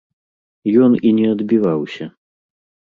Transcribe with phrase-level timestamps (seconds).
[0.85, 2.05] Ён і не адбіваўся.